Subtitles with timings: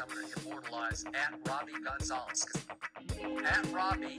[0.00, 2.46] I'm going to immortalize at Robbie Gonzalez.
[3.44, 4.18] At Robbie.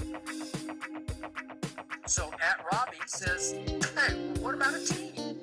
[2.05, 5.37] So at Robbie says, hey, what about a team?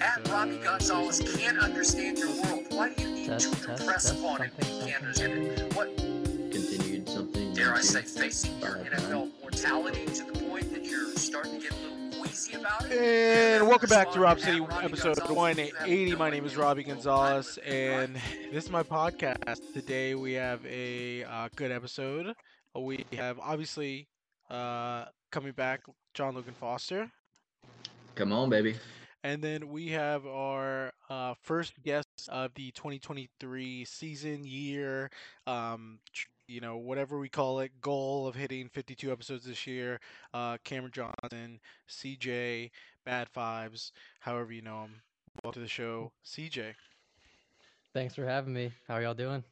[0.00, 2.66] At Robbie Gonzalez can't understand your world.
[2.70, 5.32] Why do you need Test, to test, impress test, upon it something, He can't understand
[5.46, 5.74] it.
[5.76, 7.52] What Continued something.
[7.54, 11.60] dare I say, facing your NFL um, mortality to the point that you're starting to
[11.60, 11.97] get a little queasy about it?
[12.38, 15.36] And welcome back to Rob City episode Gonzalez.
[15.36, 16.14] 180.
[16.14, 18.02] My name is Robbie Gonzalez, time limit, right?
[18.04, 19.72] and this is my podcast.
[19.74, 22.32] Today we have a uh, good episode.
[22.76, 24.06] We have obviously
[24.50, 25.80] uh, coming back
[26.14, 27.10] John Logan Foster,
[28.14, 28.76] Come on, baby.
[29.24, 35.10] and then we have our uh, first guest of the 2023 season year.
[35.48, 35.98] Um,
[36.48, 40.00] you know, whatever we call it, goal of hitting 52 episodes this year.
[40.34, 42.70] Uh, Cameron Johnson, CJ,
[43.04, 45.02] Bad Fives, however you know him.
[45.44, 46.74] Welcome to the show, CJ.
[47.94, 48.72] Thanks for having me.
[48.86, 49.44] How are y'all doing?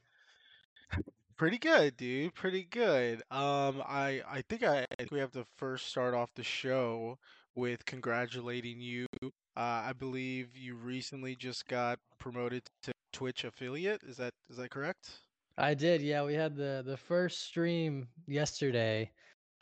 [1.37, 2.35] Pretty good, dude.
[2.35, 3.23] Pretty good.
[3.31, 7.19] Um, I I think I, I think we have to first start off the show
[7.55, 9.07] with congratulating you.
[9.23, 14.03] Uh, I believe you recently just got promoted to Twitch affiliate.
[14.05, 15.26] Is that is that correct?
[15.59, 16.23] I did, yeah.
[16.25, 19.11] We had the the first stream yesterday,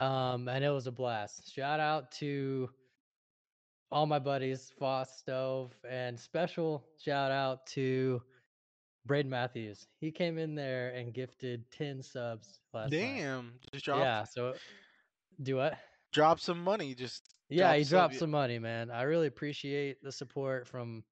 [0.00, 1.52] um, and it was a blast.
[1.54, 2.68] Shout out to
[3.92, 8.20] all my buddies, Foss Stove, and special shout out to
[9.06, 9.86] Braden Matthews.
[10.00, 12.98] He came in there and gifted ten subs last night.
[12.98, 14.24] Damn, just drop Yeah.
[14.24, 14.54] So,
[15.42, 15.78] do what?
[16.12, 16.94] drop some money.
[16.94, 18.90] Just Yeah, drop he some- dropped some money, man.
[18.90, 21.04] I really appreciate the support from,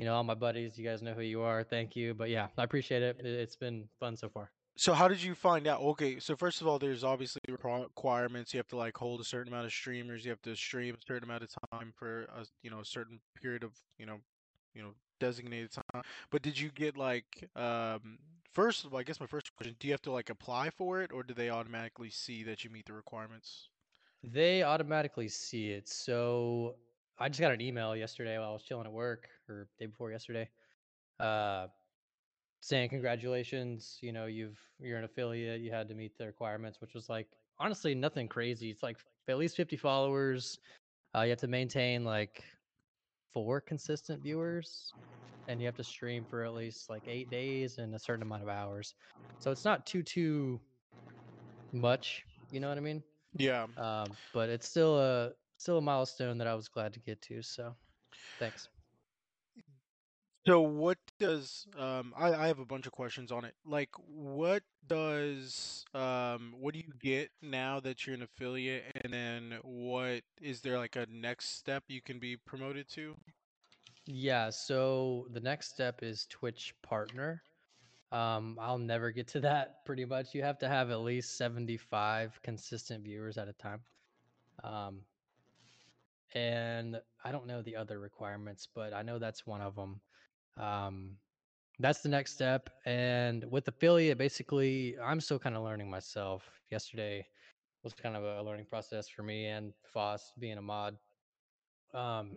[0.00, 0.78] you know, all my buddies.
[0.78, 1.62] You guys know who you are.
[1.62, 2.14] Thank you.
[2.14, 3.20] But yeah, I appreciate it.
[3.20, 4.50] It- It's been fun so far.
[4.76, 5.82] So how did you find out?
[5.82, 8.54] Okay, so first of all, there's obviously requirements.
[8.54, 10.24] You have to like hold a certain amount of streamers.
[10.24, 13.20] You have to stream a certain amount of time for a you know a certain
[13.42, 14.16] period of you know
[14.74, 16.02] you know designated time.
[16.30, 18.18] But did you get like um
[18.52, 21.02] first of all, I guess my first question: Do you have to like apply for
[21.02, 23.68] it, or do they automatically see that you meet the requirements?
[24.22, 25.88] They automatically see it.
[25.88, 26.76] So
[27.18, 30.10] I just got an email yesterday while I was chilling at work or day before
[30.12, 30.48] yesterday,
[31.20, 31.68] uh,
[32.60, 33.98] saying congratulations.
[34.02, 35.60] You know, you've you're an affiliate.
[35.60, 37.28] You had to meet the requirements, which was like
[37.58, 38.70] honestly nothing crazy.
[38.70, 40.58] It's like at least 50 followers.
[41.14, 42.44] Uh, you have to maintain like
[43.32, 44.94] four consistent viewers,
[45.48, 48.42] and you have to stream for at least like eight days and a certain amount
[48.42, 48.94] of hours.
[49.38, 50.60] So it's not too too
[51.72, 52.24] much.
[52.50, 53.02] You know what I mean?
[53.38, 53.66] Yeah.
[53.76, 57.42] um, but it's still a still a milestone that I was glad to get to.
[57.42, 57.76] So,
[58.38, 58.68] thanks.
[60.46, 63.54] So what does um I, I have a bunch of questions on it.
[63.64, 69.58] Like what does um what do you get now that you're an affiliate and then
[69.62, 73.14] what is there like a next step you can be promoted to?
[74.06, 74.50] Yeah.
[74.50, 77.42] So the next step is Twitch partner.
[78.12, 79.84] Um, I'll never get to that.
[79.84, 83.80] Pretty much, you have to have at least seventy-five consistent viewers at a time.
[84.64, 85.02] Um,
[86.34, 90.00] and I don't know the other requirements, but I know that's one of them.
[90.56, 91.16] Um,
[91.78, 92.70] that's the next step.
[92.84, 96.44] And with affiliate, basically, I'm still kind of learning myself.
[96.70, 97.26] Yesterday
[97.82, 100.96] was kind of a learning process for me and Foss being a mod.
[101.94, 102.36] Um,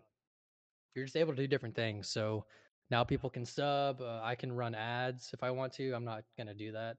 [0.95, 2.07] you're just able to do different things.
[2.09, 2.45] So
[2.89, 4.01] now people can sub.
[4.01, 5.93] Uh, I can run ads if I want to.
[5.93, 6.97] I'm not gonna do that.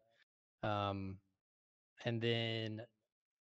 [0.69, 1.19] Um,
[2.05, 2.83] and then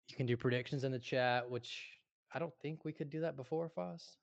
[0.08, 2.00] you can do predictions in the chat, which
[2.34, 4.18] I don't think we could do that before, Foss.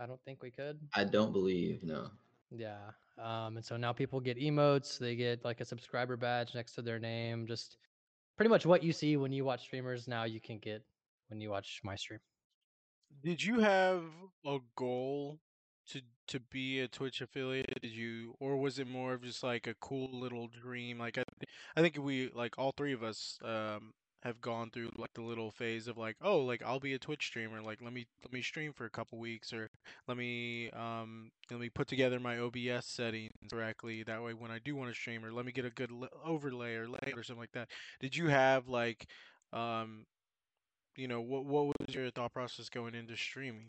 [0.00, 0.78] I don't think we could.
[0.94, 2.08] I don't believe no.
[2.50, 2.78] Yeah.
[3.18, 4.98] Um, and so now people get emotes.
[4.98, 7.46] They get like a subscriber badge next to their name.
[7.46, 7.76] Just
[8.36, 10.08] pretty much what you see when you watch streamers.
[10.08, 10.82] Now you can get
[11.28, 12.20] when you watch my stream.
[13.22, 14.02] Did you have
[14.44, 15.38] a goal
[15.90, 17.80] to to be a Twitch affiliate?
[17.82, 20.98] Did you or was it more of just like a cool little dream?
[20.98, 21.24] Like I
[21.76, 23.92] I think we like all three of us um
[24.24, 27.26] have gone through like the little phase of like, oh, like I'll be a Twitch
[27.26, 27.60] streamer.
[27.60, 29.70] Like let me let me stream for a couple weeks or
[30.08, 34.02] let me um let me put together my OBS settings correctly.
[34.02, 35.90] That way when I do want to stream or let me get a good
[36.24, 37.68] overlay or layout or something like that.
[38.00, 39.06] Did you have like
[39.52, 40.06] um
[40.96, 43.68] you know what what was your thought process going into streaming?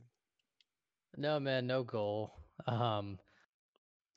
[1.18, 2.34] No, man, no goal.
[2.68, 3.19] Um,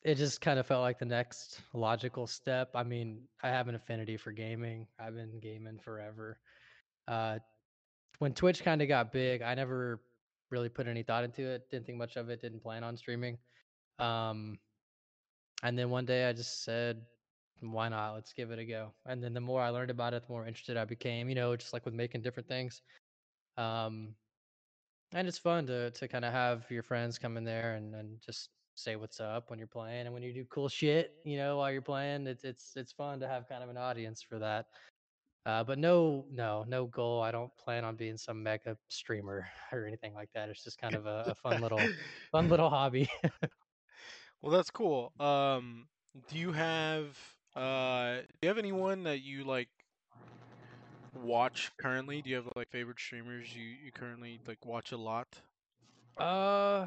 [0.08, 2.70] it just kind of felt like the next logical step.
[2.74, 4.86] I mean, I have an affinity for gaming.
[4.98, 6.38] I've been gaming forever.
[7.06, 7.40] Uh,
[8.18, 10.00] when Twitch kind of got big, I never
[10.50, 11.68] really put any thought into it.
[11.70, 12.40] Didn't think much of it.
[12.40, 13.36] Didn't plan on streaming.
[13.98, 14.58] Um,
[15.62, 17.04] and then one day I just said,
[17.60, 18.14] "Why not?
[18.14, 20.46] Let's give it a go." And then the more I learned about it, the more
[20.46, 21.28] interested I became.
[21.28, 22.80] You know, just like with making different things.
[23.58, 24.14] Um,
[25.12, 28.22] and it's fun to to kind of have your friends come in there and and
[28.24, 31.58] just say what's up when you're playing and when you do cool shit, you know,
[31.58, 32.26] while you're playing.
[32.26, 34.66] It's it's it's fun to have kind of an audience for that.
[35.46, 37.22] Uh, but no, no, no goal.
[37.22, 40.48] I don't plan on being some mega streamer or anything like that.
[40.50, 41.90] It's just kind of a, a fun little,
[42.32, 43.08] fun little hobby.
[44.42, 45.12] Well, that's cool.
[45.20, 45.88] Um,
[46.28, 47.18] do you have
[47.56, 49.68] uh, do you have anyone that you like
[51.12, 52.22] watch currently?
[52.22, 55.42] Do you have like favorite streamers you you currently like watch a lot?
[56.18, 56.86] uh,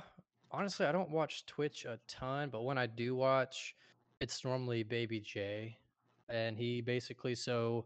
[0.52, 3.76] honestly, I don't watch Twitch a ton, but when I do watch,
[4.20, 5.78] it's normally Baby J,
[6.30, 7.86] and he basically so,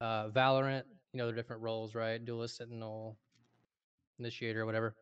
[0.00, 0.84] uh, Valorant.
[1.12, 2.22] You know the different roles, right?
[2.22, 3.16] Duelist, Sentinel,
[4.18, 4.94] Initiator, whatever.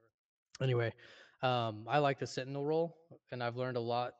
[0.62, 0.92] Anyway,
[1.42, 2.96] um, I like the Sentinel role,
[3.32, 4.14] and I've learned a lot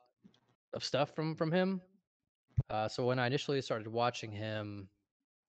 [0.73, 1.81] of stuff from from him.
[2.70, 4.88] Uh, so when I initially started watching him,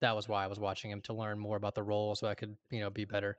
[0.00, 2.34] that was why I was watching him to learn more about the role, so I
[2.34, 3.36] could you know be better.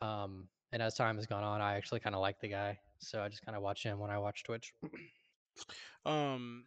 [0.00, 3.22] Um, and as time has gone on, I actually kind of like the guy, so
[3.22, 4.72] I just kind of watch him when I watch Twitch.
[6.06, 6.64] Um,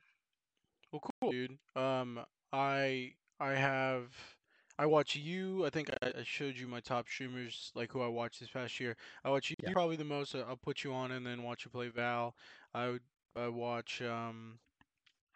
[0.91, 1.57] well, cool, dude.
[1.75, 2.19] Um,
[2.51, 4.09] I I have
[4.77, 5.65] I watch you.
[5.65, 8.79] I think I, I showed you my top streamers, like who I watched this past
[8.79, 8.97] year.
[9.23, 9.71] I watch you Yeah.
[9.71, 10.35] probably the most.
[10.35, 12.35] I'll put you on and then watch you play Val.
[12.73, 13.01] I would
[13.35, 14.59] I watch um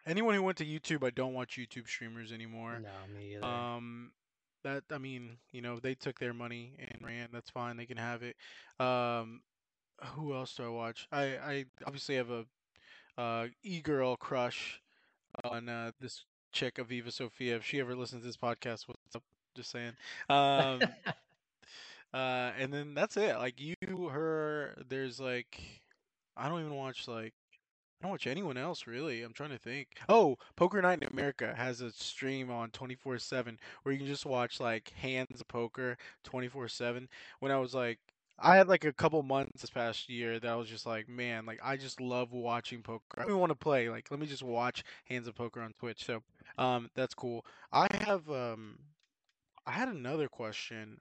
[0.06, 1.06] anyone who went to YouTube.
[1.06, 2.80] I don't watch YouTube streamers anymore.
[2.82, 3.44] No, me either.
[3.46, 4.12] Um,
[4.64, 7.28] that I mean, you know, they took their money and ran.
[7.32, 7.76] That's fine.
[7.76, 8.36] They can have it.
[8.78, 9.40] Um,
[10.02, 11.08] who else do I watch?
[11.12, 12.44] I I obviously have a
[13.18, 14.80] uh e-girl crush
[15.44, 17.56] on uh this chick Aviva Sophia.
[17.56, 19.22] If she ever listens to this podcast, what's up?
[19.54, 19.92] Just saying.
[20.28, 20.80] Um,
[22.14, 23.36] uh, and then that's it.
[23.36, 24.74] Like you, her.
[24.88, 25.60] There's like,
[26.36, 27.34] I don't even watch like.
[28.00, 29.22] I don't watch anyone else really.
[29.22, 29.88] I'm trying to think.
[30.08, 34.60] Oh, Poker Night in America has a stream on 24/7 where you can just watch
[34.60, 37.08] like hands of poker 24/7.
[37.40, 37.98] When I was like
[38.38, 41.46] I had like a couple months this past year that I was just like, man,
[41.46, 43.04] like I just love watching poker.
[43.16, 43.88] I don't even want to play.
[43.88, 46.04] Like let me just watch hands of poker on Twitch.
[46.04, 46.22] So,
[46.58, 47.44] um that's cool.
[47.72, 48.78] I have um
[49.66, 51.00] I had another question.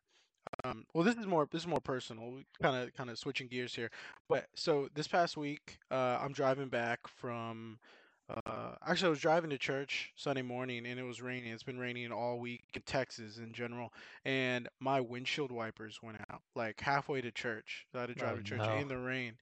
[0.63, 2.41] Um, well, this is more this is more personal.
[2.61, 3.91] Kind of kind of switching gears here.
[4.29, 7.79] But so this past week, uh, I'm driving back from.
[8.27, 11.51] Uh, actually, I was driving to church Sunday morning, and it was raining.
[11.51, 13.93] It's been raining all week in Texas in general,
[14.23, 17.85] and my windshield wipers went out like halfway to church.
[17.91, 18.75] So I had to drive Oh, to church no.
[18.77, 19.33] in the rain,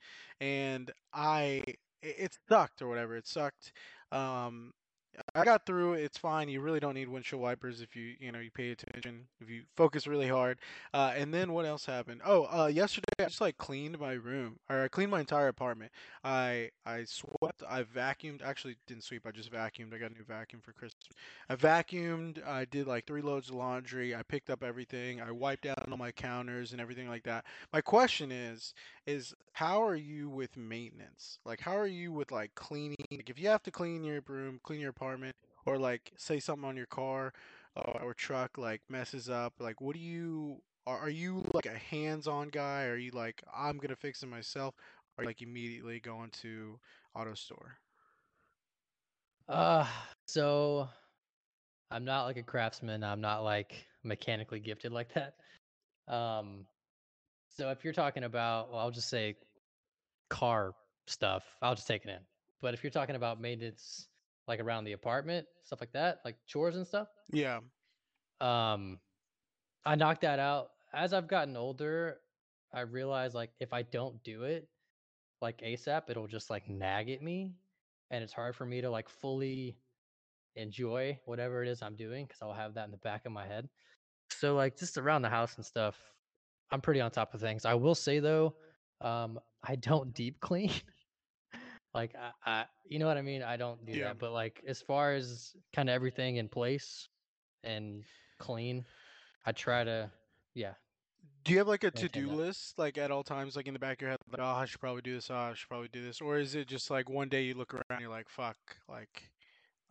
[0.41, 3.15] and I it, it sucked or whatever.
[3.15, 3.71] It sucked.
[4.11, 4.73] Um,
[5.35, 5.93] I got through.
[5.93, 6.49] It's fine.
[6.49, 9.63] You really don't need windshield wipers if you, you know, you pay attention, if you
[9.75, 10.57] focus really hard.
[10.93, 12.21] Uh, and then what else happened?
[12.25, 15.91] Oh, uh, yesterday I just like cleaned my room, or I cleaned my entire apartment.
[16.23, 18.41] I I swept, I vacuumed.
[18.43, 19.25] Actually, didn't sweep.
[19.27, 19.93] I just vacuumed.
[19.93, 20.92] I got a new vacuum for Christmas.
[21.49, 22.45] I vacuumed.
[22.45, 24.15] I did like three loads of laundry.
[24.15, 25.21] I picked up everything.
[25.21, 27.45] I wiped down all my counters and everything like that.
[27.71, 28.73] My question is,
[29.05, 31.39] is how are you with maintenance?
[31.45, 32.95] Like, how are you with like cleaning?
[33.11, 35.35] Like, if you have to clean your room, clean your apartment,
[35.65, 37.33] or like say something on your car
[37.75, 40.61] uh, or truck like messes up, like what do you?
[40.85, 42.85] Are, are you like a hands-on guy?
[42.85, 44.75] Are you like I'm gonna fix it myself?
[45.17, 46.79] Or like immediately going to
[47.15, 47.77] auto store?
[49.47, 49.85] Uh,
[50.25, 50.89] so
[51.91, 53.03] I'm not like a craftsman.
[53.03, 55.35] I'm not like mechanically gifted like that.
[56.13, 56.67] Um,
[57.49, 59.37] so if you're talking about, well, I'll just say
[60.29, 60.73] car
[61.07, 62.19] stuff, I'll just take it in.
[62.61, 64.07] But if you're talking about maintenance,
[64.47, 67.61] like around the apartment, stuff like that, like chores and stuff, Yeah.
[68.41, 68.99] um,
[69.85, 70.71] I knocked that out.
[70.93, 72.21] As I've gotten older,
[72.73, 74.69] I realize like if I don't do it
[75.41, 77.55] like ASAP, it'll just like nag at me,
[78.09, 79.77] and it's hard for me to like fully
[80.55, 83.45] enjoy whatever it is I'm doing because I'll have that in the back of my
[83.45, 83.67] head.
[84.29, 85.95] So like just around the house and stuff,
[86.71, 87.65] I'm pretty on top of things.
[87.65, 88.55] I will say though,
[89.01, 90.71] um, I don't deep clean.
[91.93, 93.43] like I, I, you know what I mean?
[93.43, 94.05] I don't do Yeah.
[94.05, 94.19] that.
[94.19, 97.07] But like as far as kind of everything in place
[97.63, 98.03] and
[98.39, 98.85] clean,
[99.45, 100.11] I try to,
[100.55, 100.73] yeah.
[101.43, 103.97] Do you have like a to-do list like at all times, like in the back
[103.97, 106.01] of your head, like, oh, I should probably do this, oh, I should probably do
[106.03, 108.55] this, or is it just like one day you look around, and you're like, fuck,
[108.87, 109.29] like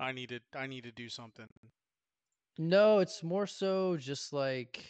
[0.03, 1.47] I need to, I need to do something.
[2.59, 4.85] No, it's more so just like,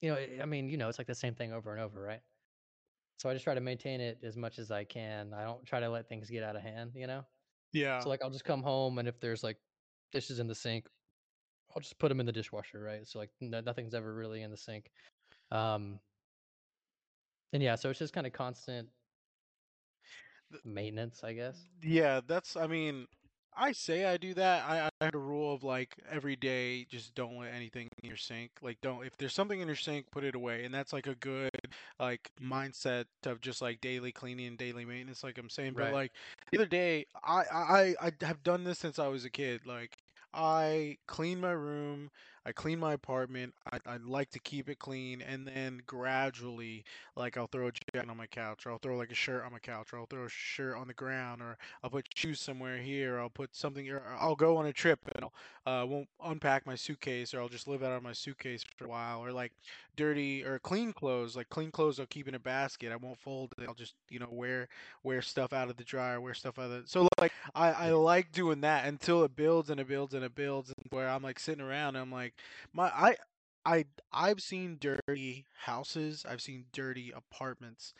[0.00, 2.20] you know, I mean, you know, it's like the same thing over and over, right?
[3.18, 5.32] So I just try to maintain it as much as I can.
[5.34, 7.24] I don't try to let things get out of hand, you know?
[7.72, 8.00] Yeah.
[8.00, 9.58] So like I'll just come home and if there's like
[10.12, 10.88] dishes in the sink,
[11.74, 13.06] I'll just put them in the dishwasher, right?
[13.06, 14.90] So like no, nothing's ever really in the sink.
[15.50, 16.00] Um
[17.52, 18.88] and yeah, so it's just kind of constant
[20.64, 21.64] maintenance, I guess.
[21.82, 22.56] Yeah, that's.
[22.56, 23.06] I mean,
[23.56, 24.64] I say I do that.
[24.68, 28.16] I, I had a rule of like every day, just don't let anything in your
[28.16, 28.50] sink.
[28.62, 30.64] Like, don't if there's something in your sink, put it away.
[30.64, 31.50] And that's like a good
[31.98, 35.74] like mindset of just like daily cleaning and daily maintenance, like I'm saying.
[35.76, 36.12] But like
[36.50, 39.62] the other day, I I I have done this since I was a kid.
[39.66, 39.96] Like
[40.32, 42.10] I clean my room,
[42.46, 43.54] I clean my apartment.
[43.72, 46.84] I I like to keep it clean, and then gradually,
[47.16, 49.52] like I'll throw a jacket on my couch, or I'll throw like a shirt on
[49.52, 52.78] my couch, or I'll throw a shirt on the ground, or I'll put shoes somewhere
[52.78, 53.18] here.
[53.18, 53.88] I'll put something.
[53.90, 57.48] Or I'll go on a trip and I'll uh, won't unpack my suitcase, or I'll
[57.48, 59.24] just live out of my suitcase for a while.
[59.24, 59.52] Or like
[59.96, 62.92] dirty or clean clothes, like clean clothes, I'll keep in a basket.
[62.92, 63.66] I won't fold it.
[63.66, 64.68] I'll just you know wear
[65.02, 66.82] wear stuff out of the dryer, wear stuff out of the.
[66.86, 70.34] So like I I like doing that until it builds and it builds and it
[70.34, 72.33] builds, and where I'm like sitting around and I'm like
[72.72, 73.16] my I.
[73.66, 76.26] I I've seen dirty houses.
[76.28, 77.94] I've seen dirty apartments.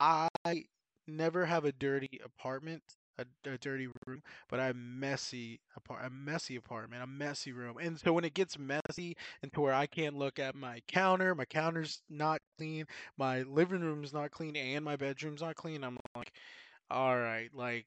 [0.00, 0.64] I
[1.06, 2.82] never have a dirty apartment,
[3.18, 7.76] a, a dirty room, but I messy apart, a messy apartment, a messy room.
[7.80, 11.34] And so when it gets messy and to where I can't look at my counter,
[11.34, 12.86] my counter's not clean,
[13.16, 16.32] my living room's not clean, and my bedroom's not clean, I'm like,
[16.90, 17.86] all right, like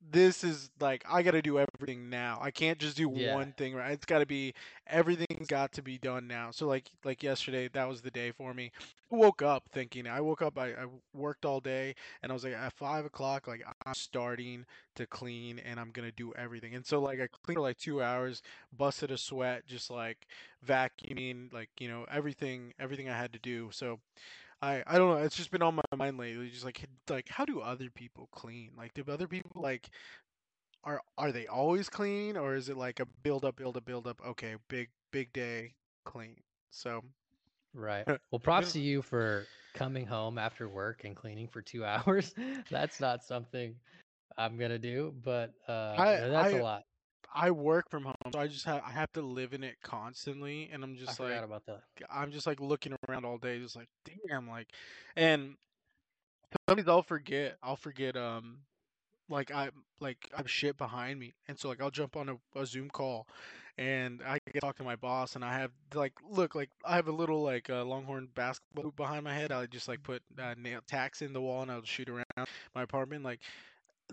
[0.00, 2.38] this is like I got to do everything now.
[2.40, 3.26] I can't just do Yeah.
[3.28, 3.92] one thing right.
[3.92, 4.54] It's got to be
[4.86, 6.50] everything's got to be done now.
[6.50, 8.70] So like like yesterday, that was the day for me.
[9.12, 10.06] I woke up thinking.
[10.06, 10.58] I woke up.
[10.58, 13.46] I, I worked all day, and I was like at five o'clock.
[13.46, 14.64] Like I'm starting
[14.96, 16.74] to clean, and I'm gonna do everything.
[16.74, 18.42] And so like I cleaned for like two hours,
[18.76, 20.26] busted a sweat, just like
[20.66, 23.68] vacuuming, like you know everything everything I had to do.
[23.72, 23.98] So
[24.62, 25.24] I I don't know.
[25.24, 26.50] It's just been on my mind lately.
[26.50, 28.72] Just like like how do other people clean?
[28.76, 29.90] Like do other people like
[30.84, 34.06] are are they always clean or is it like a build up, build up, build
[34.06, 34.20] up?
[34.24, 35.74] Okay, big big day
[36.04, 36.36] clean.
[36.70, 37.04] So
[37.74, 38.06] Right.
[38.30, 42.34] Well, props to you for coming home after work and cleaning for two hours.
[42.70, 43.76] That's not something
[44.36, 46.84] I'm gonna do, but uh, I that's a I lot.
[47.34, 50.68] I work from home, so I just have I have to live in it constantly,
[50.72, 51.82] and I'm just forgot like about that.
[52.10, 53.88] I'm just like looking around all day, just like
[54.28, 54.68] damn, like,
[55.16, 55.56] and
[56.68, 58.58] sometimes I'll forget I'll forget um
[59.28, 59.70] like I
[60.00, 62.90] like I have shit behind me, and so like I'll jump on a, a Zoom
[62.90, 63.26] call,
[63.78, 67.08] and I can talk to my boss, and I have like look like I have
[67.08, 69.52] a little like uh, Longhorn basketball hoop behind my head.
[69.52, 72.82] I just like put uh, nail tacks in the wall, and I'll shoot around my
[72.82, 73.24] apartment.
[73.24, 73.40] Like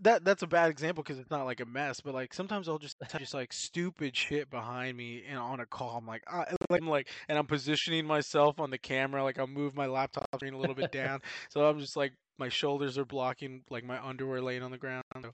[0.04, 2.80] that that's a bad example because it's not like a mess, but like sometimes I'll
[2.80, 5.98] just just like stupid shit behind me and on a call.
[5.98, 9.24] I'm like, I, I'm like, and I'm positioning myself on the camera.
[9.24, 12.50] Like I'll move my laptop screen a little bit down, so I'm just like my
[12.50, 15.04] shoulders are blocking like my underwear laying on the ground.
[15.22, 15.32] So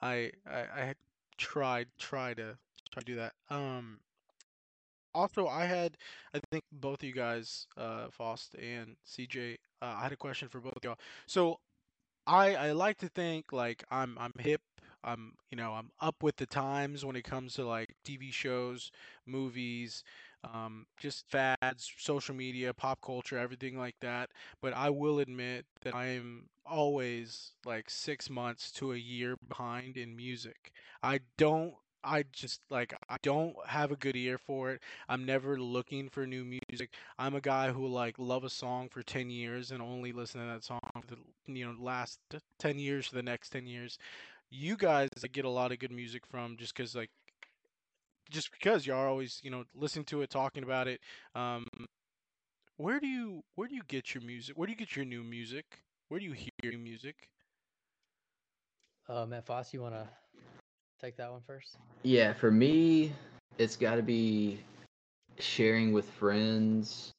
[0.00, 0.94] I I, I
[1.38, 2.56] tried try to
[2.92, 3.32] try to do that.
[3.50, 3.98] Um.
[5.14, 5.96] Also, I had
[6.34, 9.56] I think both of you guys, uh, Faust and CJ.
[9.82, 10.98] Uh, I had a question for both y'all.
[11.26, 11.58] So
[12.26, 14.60] I I like to think like I'm I'm hip.
[15.04, 18.90] I'm you know I'm up with the times when it comes to like TV shows,
[19.26, 20.04] movies,
[20.44, 24.30] um, just fads, social media, pop culture, everything like that.
[24.60, 29.96] But I will admit that I am always like six months to a year behind
[29.96, 30.72] in music.
[31.02, 31.74] I don't.
[32.04, 34.82] I just like I don't have a good ear for it.
[35.08, 36.92] I'm never looking for new music.
[37.18, 40.46] I'm a guy who like love a song for 10 years and only listen to
[40.46, 42.18] that song for the you know last
[42.58, 43.98] 10 years for the next 10 years.
[44.50, 47.10] You guys I get a lot of good music from just cuz like
[48.30, 51.00] just because y'all are always, you know, listening to it, talking about it.
[51.34, 51.66] Um
[52.76, 54.56] where do you where do you get your music?
[54.56, 55.82] Where do you get your new music?
[56.08, 57.28] Where do you hear new music?
[59.08, 60.08] Uh, Matt Foss, you wanna
[61.02, 61.76] take that one first?
[62.02, 63.12] Yeah, for me,
[63.58, 64.60] it's got to be
[65.38, 67.12] sharing with friends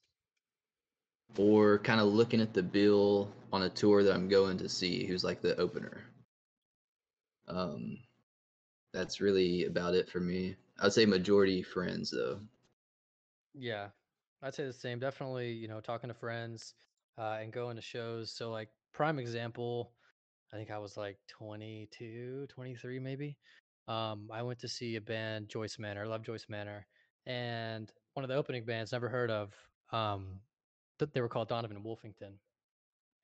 [1.37, 5.05] or kind of looking at the bill on a tour that I'm going to see
[5.05, 6.03] who's like the opener.
[7.47, 7.97] Um
[8.93, 10.55] that's really about it for me.
[10.79, 12.39] I'd say majority friends though.
[13.55, 13.87] Yeah,
[14.41, 14.99] I'd say the same.
[14.99, 16.75] Definitely, you know, talking to friends
[17.17, 18.31] uh, and going to shows.
[18.31, 19.91] So, like, prime example,
[20.53, 23.37] I think I was like 22, 23 maybe.
[23.87, 26.03] Um, I went to see a band, Joyce Manor.
[26.03, 26.85] I love Joyce Manor.
[27.25, 29.53] And one of the opening bands, never heard of,
[29.91, 30.39] um,
[30.99, 32.33] th- they were called Donovan Wolfington.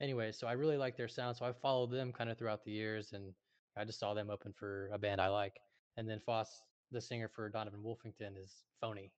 [0.01, 1.37] Anyway, so I really like their sound.
[1.37, 3.33] So I followed them kind of throughout the years and
[3.77, 5.59] I just saw them open for a band I like.
[5.97, 6.61] And then Foss,
[6.91, 9.11] the singer for Donovan Wolfington, is Phony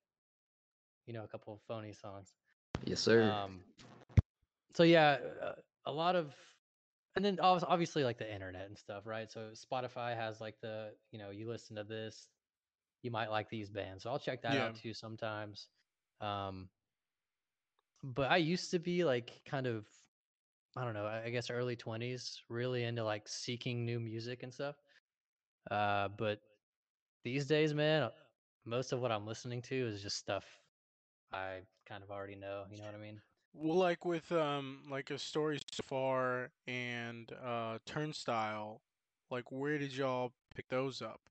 [1.05, 2.35] you know, a couple of phony songs.
[2.85, 3.31] Yes, sir.
[3.31, 3.61] Um,
[4.73, 5.53] so yeah, uh,
[5.85, 6.33] a lot of,
[7.15, 9.29] and then obvi- obviously like the internet and stuff, right?
[9.31, 12.29] So Spotify has like the, you know, you listen to this,
[13.03, 14.03] you might like these bands.
[14.03, 14.59] So I'll check that Yeah.
[14.59, 15.69] out too sometimes.
[16.21, 16.71] Um,
[18.03, 19.87] but I used to be like kind of,
[20.77, 24.53] I don't know, I I guess early twenties, really into like seeking new music and
[24.53, 24.77] stuff.
[25.71, 26.41] Uh, but
[27.23, 28.11] these days, man, uh,
[28.65, 30.61] most of what I'm listening to is just stuff
[31.31, 32.67] I kind of already know.
[32.69, 33.21] You know what I mean?
[33.53, 38.81] Well, like with um like a story so far and uh Turnstile,
[39.29, 41.21] like where did y'all pick those up?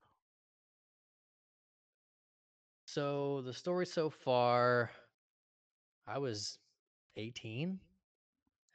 [2.85, 4.91] So the story so far,
[6.07, 6.59] I was
[7.15, 7.79] 18,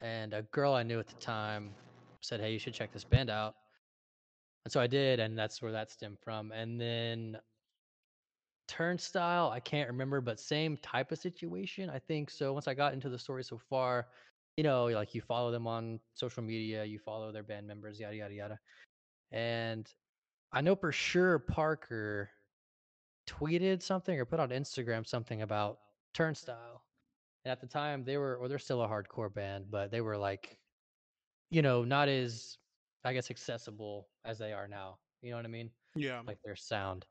[0.01, 1.77] and a girl I knew at the time
[2.21, 3.55] said, "Hey, you should check this band out."
[4.65, 6.53] And so I did, and that's where that stemmed from.
[6.53, 7.39] And then
[8.69, 11.89] Turnstile, I can't remember, but same type of situation.
[11.91, 12.53] I think so.
[12.53, 14.09] Once I got into the story so far,
[14.57, 18.17] you know, like you follow them on social media, you follow their band members, yada
[18.17, 18.59] yada yada.
[19.31, 19.89] And
[20.53, 22.31] I know for sure Parker
[23.29, 25.81] tweeted something or put on Instagram something about
[26.15, 26.83] Turnstile.
[27.45, 30.17] And at the time they were or they're still a hardcore band, but they were
[30.17, 30.59] like,
[31.51, 32.59] you know, not as
[33.05, 34.99] I guess accessible as they are now.
[35.23, 35.71] You know what I mean?
[35.95, 36.23] Yeah.
[36.27, 37.07] Like their sound.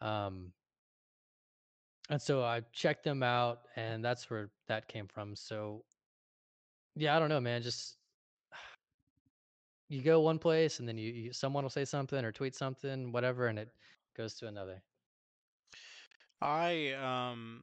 [0.00, 0.52] Um
[2.10, 5.36] and so I checked them out and that's where that came from.
[5.36, 5.84] So
[6.96, 7.62] yeah, I don't know, man.
[7.62, 7.96] Just
[9.88, 13.12] you go one place and then you, you someone will say something or tweet something,
[13.12, 13.70] whatever, and it
[14.16, 14.82] goes to another.
[16.42, 17.62] I um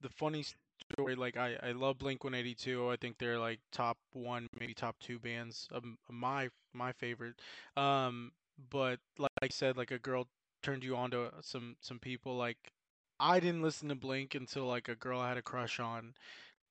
[0.00, 0.44] the funny
[0.92, 2.90] story like I I love Blink 182.
[2.90, 7.40] I think they're like top 1 maybe top 2 bands of my my favorite.
[7.76, 8.32] Um
[8.70, 10.28] but like I said like a girl
[10.62, 12.72] turned you on to some some people like
[13.18, 16.14] I didn't listen to Blink until like a girl I had a crush on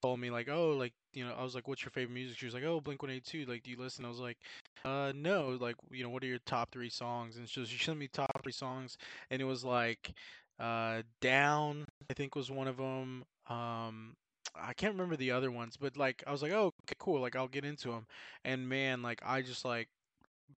[0.02, 2.38] told me like, oh, like you know, I was like, what's your favorite music?
[2.38, 3.52] She was like, oh, Blink One Eighty Two.
[3.52, 4.06] Like, do you listen?
[4.06, 4.38] I was like,
[4.86, 5.58] uh, no.
[5.60, 7.38] Like, you know, what are your top three songs?
[7.38, 8.98] And she was, she showed me top three songs,
[9.32, 10.14] and it was like,
[10.60, 13.24] uh, Down, I think was one of them.
[13.50, 14.16] Um,
[14.56, 17.22] I can't remember the other ones, but like, I was like, oh, okay, cool.
[17.22, 18.06] Like, I'll get into them.
[18.44, 19.90] And man, like, I just like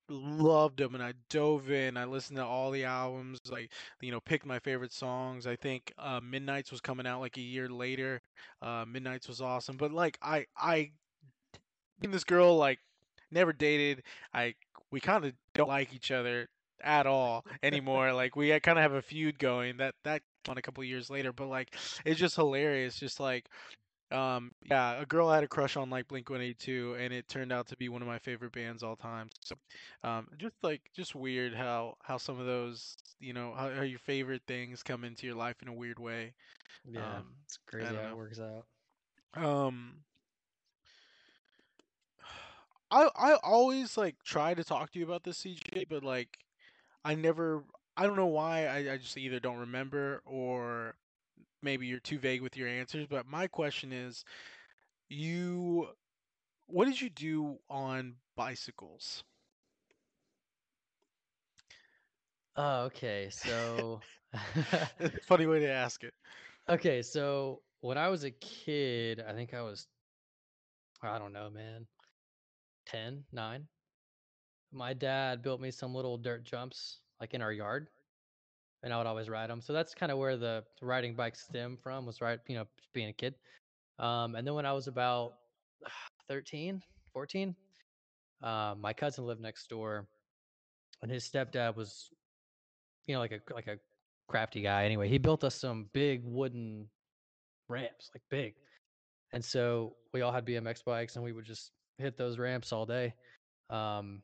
[0.09, 1.97] loved them and I dove in.
[1.97, 5.47] I listened to all the albums, like you know, picked my favorite songs.
[5.47, 8.21] I think uh, Midnight's was coming out like a year later.
[8.63, 10.93] Uh, Midnight's was awesome, but like I I
[12.03, 12.79] and this girl like
[13.31, 14.03] never dated.
[14.33, 14.55] I
[14.91, 16.49] we kind of don't like each other
[16.83, 18.13] at all anymore.
[18.13, 19.77] like we kind of have a feud going.
[19.79, 21.75] That that on a couple years later, but like
[22.05, 22.99] it's just hilarious.
[22.99, 23.49] Just like
[24.13, 27.53] um, yeah, a girl I had a crush on like Blink 182, and it turned
[27.53, 29.31] out to be one of my favorite bands all time.
[29.41, 29.57] So,
[30.03, 33.99] um, just like just weird how how some of those, you know, how, how your
[33.99, 36.35] favorite things come into your life in a weird way.
[36.85, 38.11] Yeah, Um, it's crazy how know.
[38.11, 38.67] it works out.
[39.35, 40.05] Um,
[42.91, 46.39] I I always like try to talk to you about this CJ, but like
[47.05, 47.65] I never.
[47.97, 48.67] I don't know why.
[48.67, 50.97] I, I just either don't remember or
[51.63, 53.07] maybe you're too vague with your answers.
[53.07, 54.25] But my question is,
[55.09, 55.89] you
[56.67, 59.25] What did you do on bicycles?
[62.57, 63.31] Oh, okay.
[63.31, 64.03] So,
[65.23, 66.15] Funny way to ask it.
[66.69, 67.03] okay.
[67.03, 69.87] So when I was a kid, I think I was,
[71.03, 71.87] I don't know, man,
[72.87, 73.69] 10, 9.
[74.73, 77.91] My dad built me some little dirt jumps like in our yard,
[78.83, 79.61] and I would always ride them.
[79.61, 83.09] So that's kind of where the riding bike stem from was right, you know, being
[83.09, 83.35] a kid.
[83.99, 85.35] Um, and then when I was about
[86.29, 87.55] 13, 14,
[88.43, 90.07] um, my cousin lived next door,
[91.03, 92.11] and his stepdad was,
[93.07, 93.79] you know, like a like a
[94.29, 94.85] crafty guy.
[94.85, 96.87] Anyway, he built us some big wooden
[97.69, 98.55] ramps, like big.
[99.33, 102.87] And so we all had BMX bikes, and we would just hit those ramps all
[102.87, 103.15] day.
[103.71, 104.23] Um,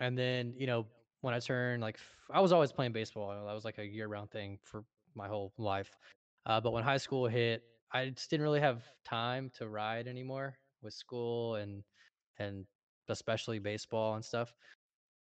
[0.00, 0.86] and then you know
[1.20, 1.98] when I turned like
[2.32, 3.30] I was always playing baseball.
[3.46, 5.90] That was like a year-round thing for my whole life.
[6.46, 10.58] Uh, but when high school hit, I just didn't really have time to ride anymore
[10.82, 11.82] with school and
[12.38, 12.64] and
[13.08, 14.54] especially baseball and stuff.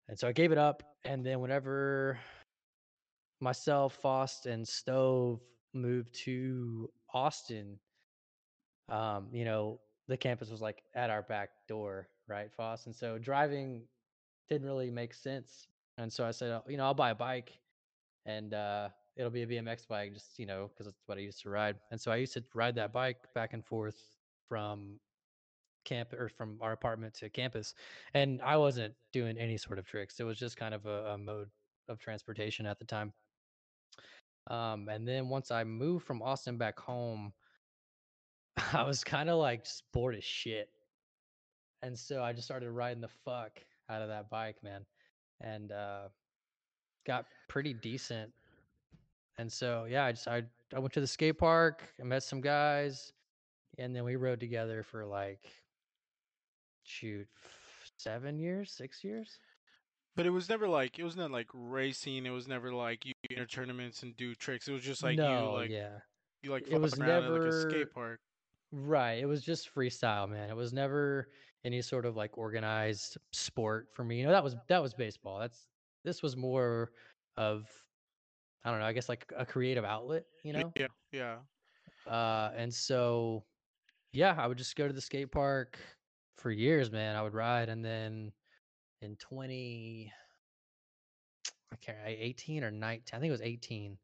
[0.08, 0.82] And so I gave it up.
[1.04, 2.18] And then whenever
[3.40, 5.40] myself, Faust, and Stove
[5.74, 7.78] moved to Austin,
[8.88, 12.86] um, you know, the campus was like at our back door, right, Faust?
[12.86, 13.82] And so driving
[14.48, 15.68] didn't really make sense.
[15.98, 17.58] And so I said, "Oh, you know, I'll buy a bike
[18.26, 21.42] and uh, it'll be a BMX bike, just, you know, because it's what I used
[21.42, 21.76] to ride.
[21.90, 23.96] And so I used to ride that bike back and forth
[24.48, 24.98] from
[25.84, 27.74] camp or from our apartment to campus.
[28.14, 30.18] And I wasn't doing any sort of tricks.
[30.20, 31.48] It was just kind of a, a mode
[31.88, 33.12] of transportation at the time.
[34.48, 37.32] Um, and then once I moved from Austin back home,
[38.72, 40.68] I was kind of like bored as shit.
[41.82, 44.86] And so I just started riding the fuck out of that bike, man.
[45.44, 46.08] And uh
[47.06, 48.32] got pretty decent.
[49.38, 50.42] And so yeah, I just I
[50.74, 53.12] I went to the skate park, I met some guys,
[53.78, 55.40] and then we rode together for like
[56.84, 57.26] shoot,
[57.96, 59.38] 7 years, 6 years.
[60.16, 62.24] But it was never like it was not like racing.
[62.26, 64.68] It was never like you enter tournaments and do tricks.
[64.68, 65.98] It was just like no, you like yeah.
[66.42, 68.20] you like It was around at like a skate park.
[68.70, 69.14] right.
[69.14, 70.48] It was just freestyle, man.
[70.48, 71.28] It was never
[71.64, 74.18] any sort of like organized sport for me.
[74.18, 75.38] You know, that was that was baseball.
[75.38, 75.66] That's
[76.04, 76.92] this was more
[77.36, 77.68] of
[78.64, 80.72] I don't know, I guess like a creative outlet, you know?
[80.76, 81.38] Yeah, yeah.
[82.06, 83.44] Uh and so
[84.12, 85.78] yeah, I would just go to the skate park
[86.36, 87.16] for years, man.
[87.16, 88.32] I would ride and then
[89.02, 90.12] in 20
[91.72, 93.98] I can't 18 or 19, I think it was 18.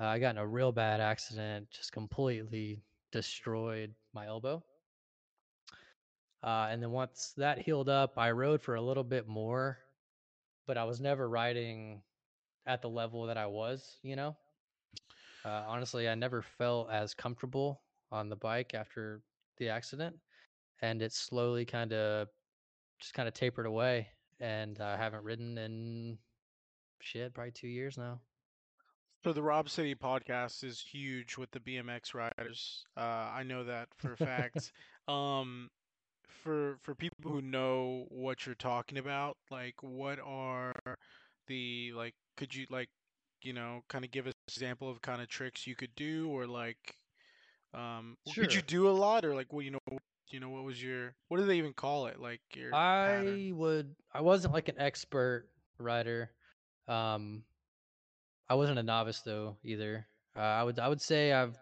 [0.00, 4.64] Uh, I got in a real bad accident, just completely destroyed my elbow.
[6.42, 9.78] Uh, and then once that healed up, I rode for a little bit more,
[10.66, 12.02] but I was never riding
[12.66, 14.36] at the level that I was, you know?
[15.44, 19.22] Uh, honestly, I never felt as comfortable on the bike after
[19.58, 20.16] the accident.
[20.82, 22.28] And it slowly kind of
[22.98, 24.08] just kind of tapered away.
[24.40, 26.18] And I haven't ridden in
[27.00, 28.20] shit, probably two years now.
[29.22, 32.86] So the Rob City podcast is huge with the BMX riders.
[32.96, 34.72] Uh, I know that for a fact.
[35.08, 35.68] um,
[36.30, 40.74] for for people who know what you're talking about, like what are
[41.46, 42.14] the like?
[42.36, 42.88] Could you like,
[43.42, 46.28] you know, kind of give us an example of kind of tricks you could do,
[46.30, 46.96] or like,
[47.74, 49.98] um, w- could you do a lot, or like, what you know,
[50.30, 52.20] you know, what was your what do they even call it?
[52.20, 53.46] Like your pattern?
[53.48, 56.30] I would I wasn't like an expert rider.
[56.88, 57.44] Um
[58.48, 60.06] I wasn't a novice though either.
[60.36, 61.58] Uh, I would I would say I've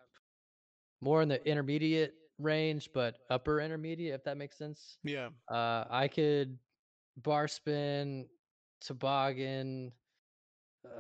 [1.01, 4.99] more in the intermediate range, but upper intermediate if that makes sense.
[5.05, 5.29] Yeah.
[5.51, 6.59] Uh I could
[7.17, 8.27] bar spin,
[8.81, 9.93] toboggan,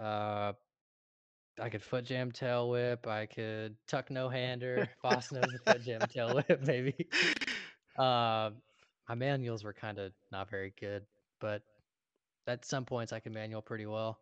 [0.00, 0.52] uh
[1.60, 5.82] I could foot jam tail whip, I could tuck no hander, Boss knows the foot
[5.82, 7.08] jam tail whip, maybe.
[7.96, 8.50] Uh,
[9.08, 11.04] my manuals were kind of not very good,
[11.40, 11.62] but
[12.46, 14.20] at some points I can manual pretty well.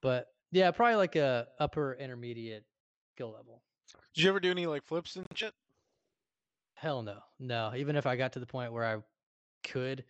[0.00, 2.64] But yeah, probably like a upper intermediate
[3.14, 3.62] skill level.
[4.14, 5.52] Did you ever do any like flips and shit?
[6.80, 7.72] Hell no, no.
[7.76, 8.96] Even if I got to the point where I
[9.68, 10.02] could,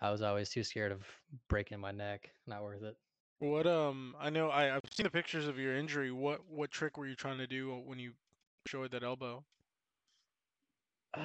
[0.00, 1.02] I was always too scared of
[1.48, 2.30] breaking my neck.
[2.46, 2.96] Not worth it.
[3.40, 6.12] What um I know I I've seen the pictures of your injury.
[6.12, 8.12] What what trick were you trying to do when you
[8.68, 9.42] showed that elbow?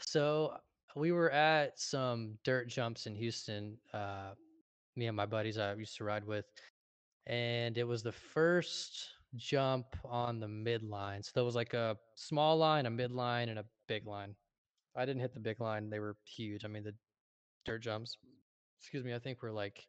[0.00, 0.56] so
[0.96, 3.78] we were at some dirt jumps in Houston.
[3.94, 4.30] Uh,
[4.96, 6.46] me and my buddies I used to ride with,
[7.28, 11.24] and it was the first jump on the midline.
[11.24, 14.34] So there was like a small line, a midline, and a big line.
[14.96, 16.64] I didn't hit the big line; they were huge.
[16.64, 16.94] I mean, the
[17.64, 18.16] dirt jumps,
[18.80, 19.86] excuse me, I think were like,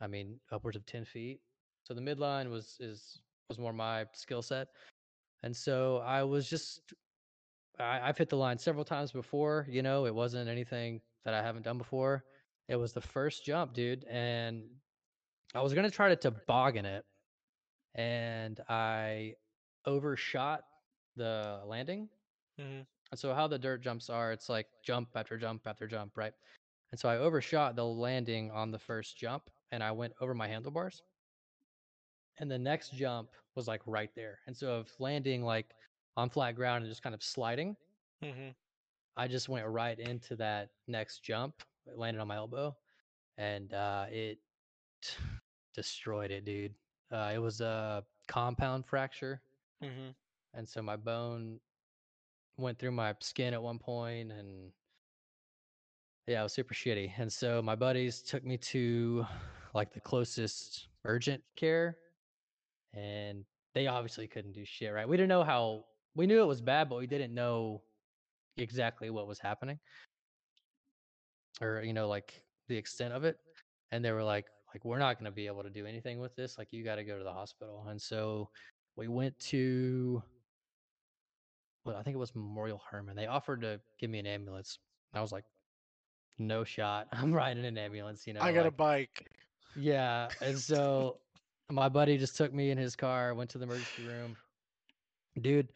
[0.00, 1.40] I mean, upwards of ten feet.
[1.84, 4.68] So the midline was is was more my skill set,
[5.42, 6.92] and so I was just
[7.78, 9.66] I, I've hit the line several times before.
[9.70, 12.24] You know, it wasn't anything that I haven't done before.
[12.68, 14.64] It was the first jump, dude, and
[15.54, 17.04] I was gonna try to toboggan it,
[17.94, 19.34] and I
[19.86, 20.62] overshot
[21.16, 22.08] the landing.
[22.60, 22.82] Mm-hmm.
[23.10, 26.32] And so how the dirt jumps are, it's like jump after jump after jump, right?
[26.92, 30.48] And so I overshot the landing on the first jump, and I went over my
[30.48, 31.02] handlebars.
[32.38, 34.38] And the next jump was like right there.
[34.46, 35.66] And so of landing like
[36.16, 37.76] on flat ground and just kind of sliding,
[38.24, 38.50] Mm-hmm.
[39.16, 41.62] I just went right into that next jump.
[41.86, 42.76] It landed on my elbow,
[43.38, 44.38] and uh, it
[45.74, 46.74] destroyed it, dude.
[47.12, 49.42] Uh, it was a compound fracture,
[49.82, 50.10] Mm-hmm.
[50.54, 51.58] and so my bone
[52.58, 54.70] went through my skin at one point, and
[56.26, 57.10] yeah, it was super shitty.
[57.18, 59.26] And so my buddies took me to
[59.74, 61.96] like the closest urgent care,
[62.94, 63.44] and
[63.74, 65.08] they obviously couldn't do shit, right?
[65.08, 65.84] We didn't know how.
[66.14, 67.82] We knew it was bad, but we didn't know
[68.56, 69.78] exactly what was happening.
[71.60, 73.36] or you know like the extent of it
[73.92, 76.34] and they were like like we're not going to be able to do anything with
[76.36, 78.48] this like you got to go to the hospital and so
[78.96, 80.22] we went to
[81.84, 84.78] well i think it was memorial hermann they offered to give me an ambulance
[85.14, 85.44] i was like
[86.38, 89.26] no shot i'm riding an ambulance you know I got a bike.
[89.76, 91.18] yeah and so
[91.70, 94.36] my buddy just took me in his car went to the emergency room
[95.40, 95.68] dude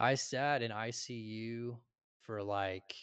[0.00, 1.76] i sat in icu
[2.22, 2.94] for like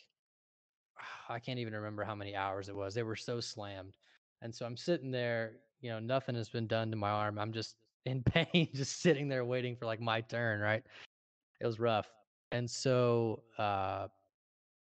[1.29, 2.93] I can't even remember how many hours it was.
[2.93, 3.95] They were so slammed.
[4.43, 7.39] And so I'm sitting there, you know, nothing has been done to my arm.
[7.39, 10.83] I'm just in pain, just sitting there waiting for like my turn, right?
[11.61, 12.11] It was rough.
[12.51, 14.09] And so uh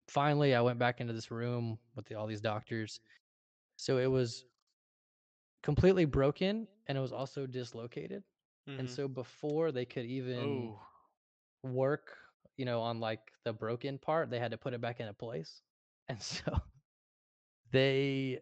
[0.08, 3.00] finally I went back into this room with the, all these doctors.
[3.76, 4.46] So it was
[5.62, 8.24] completely broken and it was also dislocated.
[8.78, 8.90] And Mhm.
[8.90, 10.86] so before they could even oh,
[11.62, 12.16] work,
[12.56, 15.62] you know, on like the broken part, they had to put it back into place.
[16.08, 16.60] And so
[17.70, 18.40] they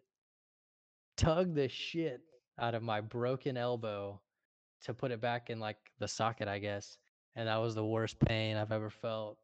[1.19, 2.21] tugged the shit
[2.57, 4.19] out of my broken elbow
[4.85, 6.97] to put it back in like the socket, I guess.
[7.35, 9.37] And that was the worst pain I've ever felt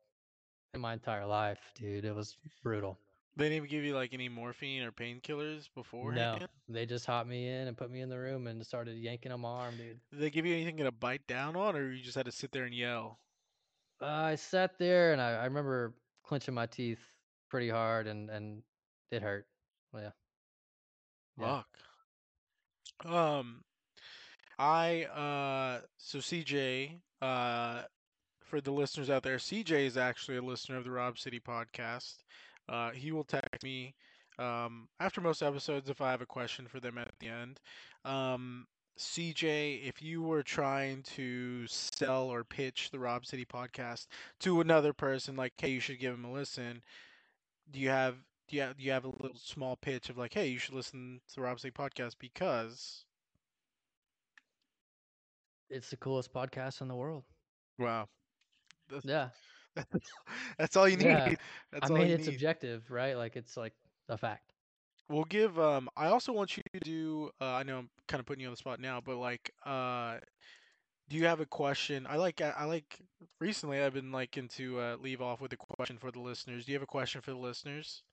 [0.73, 2.05] in my entire life, dude.
[2.05, 2.97] It was brutal.
[3.37, 6.13] They didn't even give you like any morphine or painkillers before.
[6.13, 6.37] No,
[6.69, 9.41] they just hopped me in and put me in the room and started yanking on
[9.41, 9.99] my arm, dude.
[10.11, 12.53] Did they give you anything to bite down on, or you just had to sit
[12.53, 13.19] there and yell?
[14.01, 16.99] Uh, I sat there and I, I remember clenching my teeth
[17.49, 18.63] pretty hard and and
[19.11, 19.47] it hurt.
[19.91, 20.09] Well, yeah.
[21.37, 21.63] Yeah.
[21.63, 21.67] Fuck.
[23.05, 23.63] Um,
[24.57, 27.83] I uh, so CJ uh,
[28.41, 32.23] for the listeners out there, CJ is actually a listener of the Rob City podcast.
[32.69, 33.93] Uh, he will text me
[34.39, 37.59] um, after most episodes if I have a question for them at the end.
[38.05, 38.67] Um,
[38.97, 44.07] CJ, if you were trying to sell or pitch the Rob City podcast
[44.39, 46.81] to another person, like, hey, you should give him a listen,
[47.71, 48.15] do you have
[48.47, 50.73] do you have, do you have a little small pitch of like, hey, you should
[50.75, 53.05] listen to the Rob City podcast because
[55.69, 57.23] It's the coolest podcast in the world.
[57.77, 58.07] wow,
[58.89, 59.29] that's, Yeah.
[60.57, 61.05] that's all you need.
[61.07, 61.35] Yeah.
[61.71, 62.33] That's I all mean, it's need.
[62.33, 63.15] objective, right?
[63.17, 63.73] Like it's like
[64.09, 64.53] a fact.
[65.09, 65.59] We'll give.
[65.59, 67.29] Um, I also want you to do.
[67.39, 70.17] Uh, I know I'm kind of putting you on the spot now, but like, uh,
[71.09, 72.07] do you have a question?
[72.09, 72.41] I like.
[72.41, 72.99] I like.
[73.39, 76.65] Recently, I've been liking to uh, leave off with a question for the listeners.
[76.65, 78.03] Do you have a question for the listeners?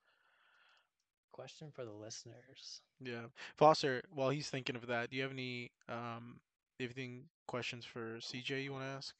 [1.33, 2.83] Question for the listeners.
[3.01, 4.03] Yeah, Foster.
[4.15, 6.41] While he's thinking of that, do you have any um,
[6.79, 9.15] anything questions for CJ you want to ask?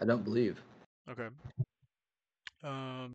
[0.00, 0.60] I don't believe.
[1.10, 1.28] Okay.
[2.62, 3.14] Um,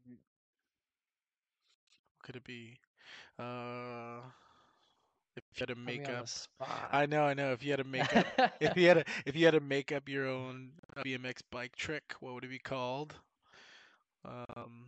[2.13, 2.79] what could it be?
[3.37, 4.21] Uh,
[5.35, 6.27] if you had to Put make on up.
[6.91, 7.51] I know, I know.
[7.51, 8.25] If you had to make up,
[8.59, 11.75] if you had to, if you had to make up your own uh, BMX bike
[11.75, 13.13] trick, what would it be called?
[14.25, 14.87] Um,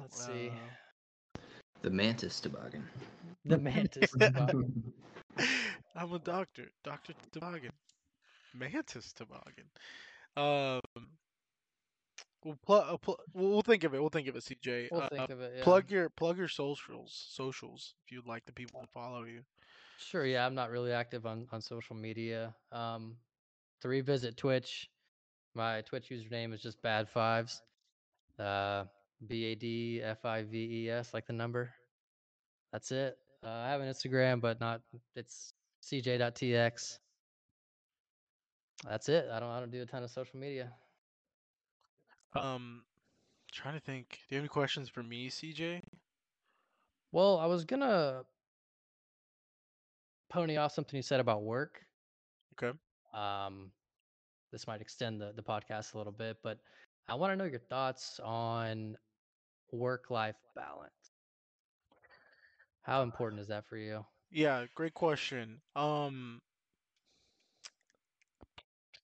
[0.00, 0.48] Let's see.
[0.50, 1.40] uh,
[1.82, 2.84] The mantis toboggan.
[3.44, 4.10] The mantis.
[4.20, 4.92] toboggan.
[5.94, 7.70] I'm a doctor, Doctor Toboggan,
[8.54, 9.64] Mantis Toboggan.
[10.36, 10.80] Um,
[12.44, 14.00] we'll, pl- uh, pl- we'll we'll think of it.
[14.00, 14.88] We'll think of it, CJ.
[14.90, 15.54] We'll Uh, think of it.
[15.58, 15.64] Yeah.
[15.64, 19.40] Plug your plug your socials, socials if you'd like the people to follow you.
[19.98, 20.26] Sure.
[20.26, 22.54] Yeah, I'm not really active on on social media.
[22.72, 23.16] Um,
[23.80, 24.90] to revisit Twitch,
[25.54, 27.62] my Twitch username is just bad fives.
[28.38, 28.84] Uh,
[29.26, 31.72] B A D F I V E S, like the number.
[32.72, 33.16] That's it.
[33.44, 34.80] Uh, I have an Instagram, but not.
[35.14, 35.52] It's
[35.84, 36.98] cj.tx.
[38.88, 39.28] That's it.
[39.32, 39.50] I don't.
[39.50, 40.72] I don't do a ton of social media.
[42.34, 42.82] Um,
[43.52, 44.18] trying to think.
[44.28, 45.82] Do you have any questions for me, CJ?
[47.12, 48.22] Well, I was gonna
[50.28, 51.80] pony off something you said about work.
[52.62, 52.76] Okay.
[53.14, 53.70] Um,
[54.52, 56.58] this might extend the, the podcast a little bit, but
[57.08, 58.96] I want to know your thoughts on
[59.72, 61.12] work life balance.
[62.82, 64.06] How important is that for you?
[64.30, 65.60] Yeah, great question.
[65.74, 66.40] Um,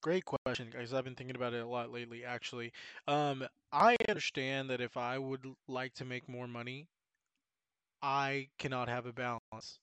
[0.01, 0.93] great question, guys.
[0.93, 2.71] I've been thinking about it a lot lately, actually.
[3.07, 6.87] Um, I understand that if I would like to make more money,
[8.01, 9.79] I cannot have a balance.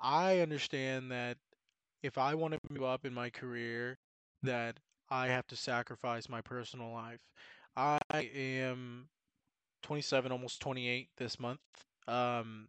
[0.00, 1.38] I understand that
[2.02, 3.98] if I want to move up in my career,
[4.42, 4.78] that
[5.10, 7.20] I have to sacrifice my personal life.
[7.76, 9.08] I am
[9.82, 11.60] 27, almost 28 this month.
[12.08, 12.68] Um,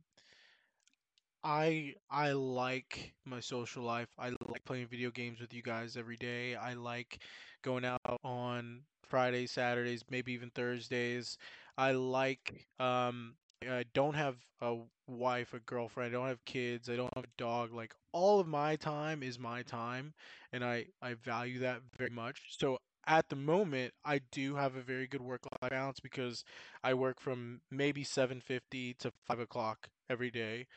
[1.44, 4.10] I I like my social life.
[4.20, 6.56] I like playing video games with you guys every day.
[6.56, 7.20] I like
[7.64, 11.38] going out on Fridays, Saturdays, maybe even Thursdays.
[11.78, 13.36] I like um
[13.68, 17.38] I don't have a wife, a girlfriend, I don't have kids, I don't have a
[17.38, 17.74] dog.
[17.74, 20.14] Like all of my time is my time
[20.54, 22.56] and I I value that very much.
[22.58, 26.44] So at the moment, I do have a very good work-life balance because
[26.84, 30.68] I work from maybe 7:50 to 5 o'clock every day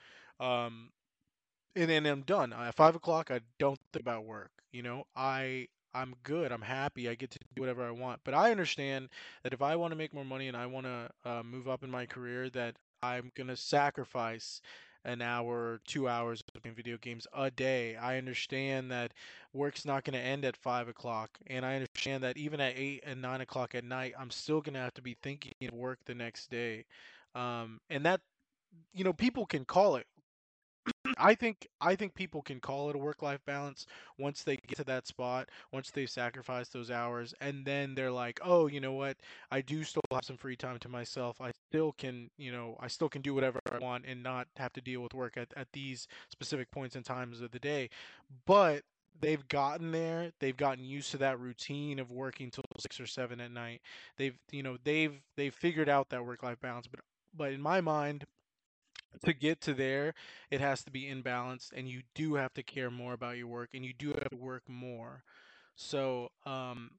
[0.41, 0.91] um
[1.77, 2.53] and then I'm done.
[2.53, 4.51] At five o'clock, I don't think about work.
[4.73, 6.53] You know, I I'm good.
[6.53, 7.09] I'm happy.
[7.09, 8.21] I get to do whatever I want.
[8.25, 9.09] But I understand
[9.43, 11.85] that if I want to make more money and I want to uh, move up
[11.85, 14.61] in my career, that I'm gonna sacrifice
[15.05, 17.97] an hour, two hours of playing video games a day.
[17.97, 19.13] I understand that
[19.53, 23.21] work's not gonna end at five o'clock, and I understand that even at eight and
[23.23, 26.51] nine o'clock at night, I'm still gonna have to be thinking of work the next
[26.51, 26.85] day.
[27.35, 28.21] Um, and that,
[28.93, 30.07] you know, people can call it
[31.19, 33.87] I think I think people can call it a work-life balance
[34.19, 38.41] once they get to that spot, once they've sacrificed those hours, and then they're like,
[38.43, 39.19] "Oh, you know what?
[39.51, 41.41] I do still have some free time to myself.
[41.41, 44.73] I still can, you know, I still can do whatever I want and not have
[44.75, 47.91] to deal with work at, at these specific points and times of the day."
[48.47, 48.83] But
[49.21, 50.33] they've gotten there.
[50.41, 53.83] They've gotten used to that routine of working till six or seven at night.
[54.17, 56.87] They've, you know, they've they've figured out that work-life balance.
[56.89, 57.01] But
[57.35, 58.25] but in my mind,
[59.25, 60.15] to get to there,
[60.51, 63.71] it has to be imbalanced, and you do have to care more about your work,
[63.75, 65.23] and you do have to work more.
[65.77, 66.93] So, um,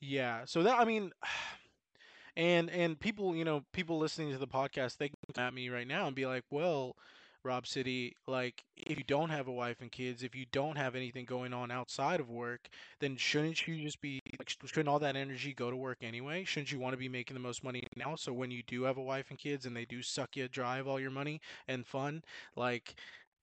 [0.00, 0.44] yeah.
[0.44, 1.12] So that I mean,
[2.36, 5.86] and and people, you know, people listening to the podcast, they can at me right
[5.86, 6.96] now and be like, "Well,
[7.44, 10.94] Rob City, like if you don't have a wife and kids, if you don't have
[10.94, 12.68] anything going on outside of work,
[13.00, 16.44] then shouldn't you just be like shouldn't all that energy go to work anyway?
[16.44, 18.16] Shouldn't you want to be making the most money now?
[18.16, 20.78] So when you do have a wife and kids and they do suck you dry
[20.78, 22.22] of all your money and fun,
[22.56, 22.94] like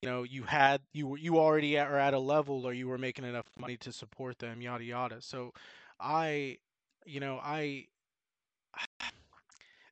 [0.02, 2.98] you know you had you were you already are at a level or you were
[2.98, 5.22] making enough money to support them, yada yada.
[5.22, 5.54] So
[6.00, 6.58] I,
[7.06, 7.88] you know, I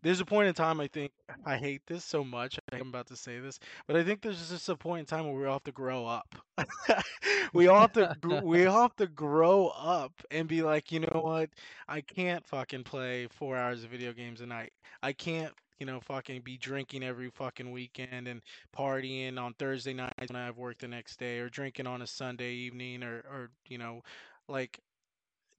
[0.03, 1.11] there's a point in time I think
[1.45, 2.57] I hate this so much.
[2.57, 5.05] I think I'm about to say this, but I think there's just a point in
[5.05, 6.35] time where we all have to grow up.
[7.53, 11.21] we all have to we all have to grow up and be like, you know
[11.23, 11.49] what?
[11.87, 14.73] I can't fucking play four hours of video games a night.
[15.01, 18.41] I can't, you know, fucking be drinking every fucking weekend and
[18.75, 22.07] partying on Thursday nights when I have work the next day, or drinking on a
[22.07, 24.01] Sunday evening, or or you know,
[24.47, 24.79] like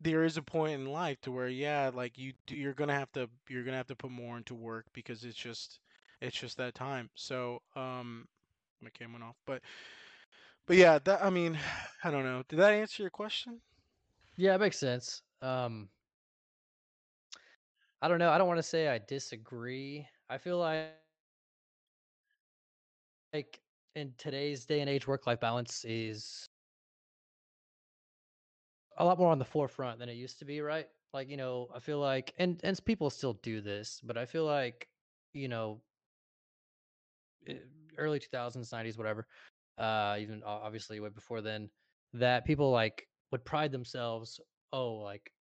[0.00, 3.28] there is a point in life to where yeah like you you're gonna have to
[3.48, 5.80] you're gonna have to put more into work because it's just
[6.20, 8.26] it's just that time so um
[8.82, 9.62] my cam went off but
[10.66, 11.58] but yeah that i mean
[12.04, 13.60] i don't know did that answer your question
[14.36, 15.22] Yeah, it makes sense.
[15.42, 15.88] Um,
[18.00, 18.30] I don't know.
[18.30, 20.06] I don't want to say I disagree.
[20.28, 21.24] I feel like, like
[21.96, 24.78] in today's day and age, work-life balance
[25.84, 26.48] is
[28.98, 30.88] a lot more on the forefront than it used to be, right?
[31.14, 34.46] Like, you know, I feel like, and and people still do this, but I feel
[34.46, 34.88] like,
[35.34, 35.82] you know,
[37.46, 37.58] eh,
[37.96, 39.26] early 2000s, 90s, whatever,
[39.78, 41.70] uh, even obviously way before then,
[42.14, 44.40] that people like would pride themselves,
[44.72, 45.32] oh, like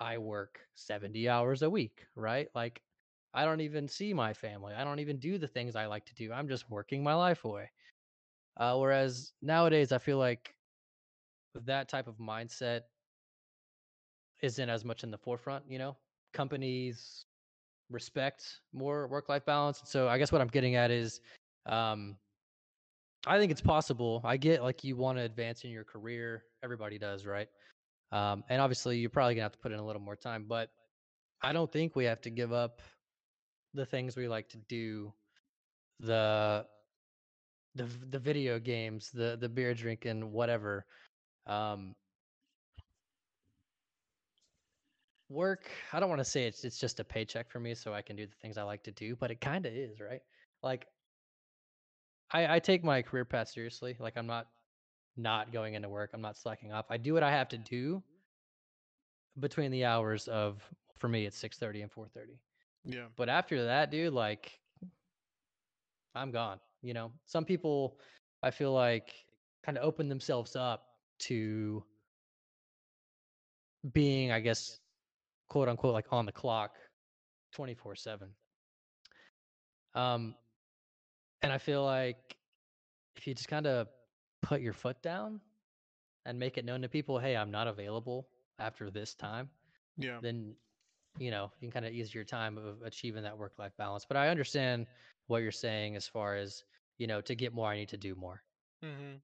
[0.00, 2.48] I work 70 hours a week, right?
[2.54, 2.82] Like
[3.34, 4.74] I don't even see my family.
[4.74, 6.32] I don't even do the things I like to do.
[6.32, 7.70] I'm just working my life away.
[8.58, 10.57] Uh, whereas nowadays, I feel like
[11.66, 12.82] that type of mindset
[14.42, 15.64] isn't as much in the forefront.
[15.68, 15.96] You know,
[16.32, 17.24] companies
[17.90, 19.82] respect more work-life balance.
[19.84, 21.20] So I guess what I'm getting at is,
[21.66, 22.16] um,
[23.26, 24.20] I think it's possible.
[24.24, 26.44] I get like you want to advance in your career.
[26.62, 27.48] Everybody does, right?
[28.12, 30.46] Um, and obviously, you're probably gonna have to put in a little more time.
[30.48, 30.70] But
[31.42, 32.80] I don't think we have to give up
[33.74, 35.12] the things we like to do,
[36.00, 36.64] the
[37.74, 40.86] the the video games, the the beer drinking, whatever.
[41.48, 41.94] Um,
[45.28, 45.70] work.
[45.92, 48.16] I don't want to say it's it's just a paycheck for me, so I can
[48.16, 50.22] do the things I like to do, but it kind of is, right?
[50.62, 50.86] Like
[52.30, 53.96] I I take my career path seriously.
[53.98, 54.48] Like I'm not
[55.16, 56.10] not going into work.
[56.14, 56.86] I'm not slacking off.
[56.90, 58.02] I do what I have to do
[59.38, 60.62] between the hours of
[60.98, 62.38] for me it's 6:30 and 4:30.
[62.84, 64.60] yeah But after that, dude, like
[66.14, 66.60] I'm gone.
[66.82, 67.98] You know, some people
[68.42, 69.14] I feel like
[69.64, 70.87] kind of open themselves up
[71.20, 71.84] to
[73.92, 74.78] being, I guess,
[75.48, 76.76] quote unquote, like on the clock
[77.52, 78.28] 24 7.
[79.94, 80.34] Um,
[81.42, 82.36] and I feel like
[83.16, 83.88] if you just kind of
[84.42, 85.40] put your foot down
[86.26, 88.28] and make it known to people, hey, I'm not available
[88.58, 89.48] after this time,
[89.96, 90.54] yeah then,
[91.18, 94.04] you know, you can kind of ease your time of achieving that work life balance.
[94.06, 94.86] But I understand
[95.26, 96.64] what you're saying as far as,
[96.98, 98.42] you know, to get more, I need to do more.
[98.84, 99.16] mm-hmm.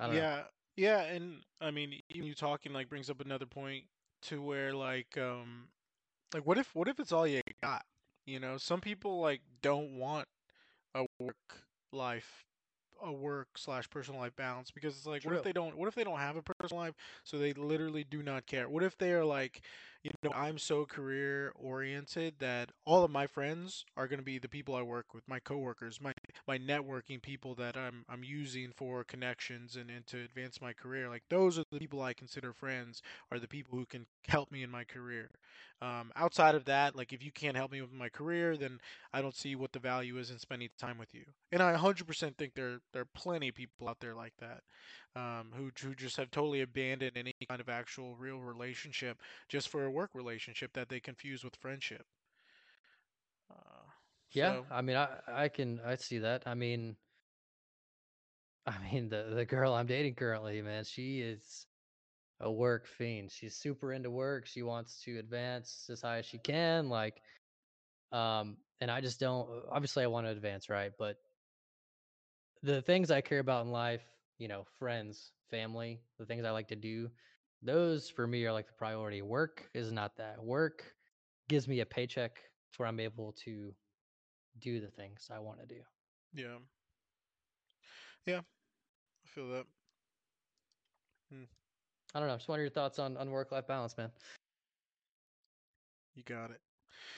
[0.00, 0.16] Don't know.
[0.16, 0.42] yeah
[0.76, 3.84] yeah and i mean even you talking like brings up another point
[4.22, 5.68] to where like um
[6.34, 7.84] like what if what if it's all you got
[8.26, 10.26] you know some people like don't want
[10.94, 12.44] a work life
[13.02, 15.94] a work slash personal life balance because it's like what if they don't what if
[15.94, 16.94] they don't have a personal life
[17.24, 18.68] so they literally do not care.
[18.68, 19.62] What if they are like
[20.02, 24.38] you know i'm so career oriented that all of my friends are going to be
[24.38, 26.12] the people i work with my coworkers my
[26.48, 31.08] my networking people that i'm i'm using for connections and, and to advance my career.
[31.08, 34.62] Like those are the people i consider friends are the people who can help me
[34.62, 35.30] in my career.
[35.82, 38.78] Um, outside of that like if you can't help me with my career then
[39.14, 41.24] I don't see what the value is in spending time with you.
[41.52, 44.60] And I 100% think there there are plenty of people out there like that,
[45.14, 49.84] um, who who just have totally abandoned any kind of actual real relationship just for
[49.84, 52.06] a work relationship that they confuse with friendship.
[53.50, 53.90] Uh,
[54.30, 56.46] Yeah, so I mean, I I can I see that.
[56.46, 56.96] I mean,
[58.66, 61.66] I mean the the girl I'm dating currently, man, she is
[62.40, 63.32] a work fiend.
[63.32, 64.46] She's super into work.
[64.46, 67.22] She wants to advance as high as she can, like,
[68.12, 69.66] um, and I just don't.
[69.68, 70.92] Obviously, I want to advance, right?
[70.98, 71.18] But
[72.62, 76.68] the things I care about in life, you know, friends, family, the things I like
[76.68, 77.10] to do,
[77.62, 79.20] those for me are like the priority.
[79.20, 80.42] Work is not that.
[80.42, 80.82] Work
[81.48, 82.38] gives me a paycheck
[82.78, 83.72] where I'm able to
[84.60, 85.80] do the things I want to do.
[86.32, 86.56] Yeah.
[88.26, 88.38] Yeah.
[88.38, 89.66] I feel that.
[91.30, 91.44] Hmm.
[92.14, 92.36] I don't know.
[92.36, 94.10] Just wonder your thoughts on on work life balance, man.
[96.14, 96.60] You got it.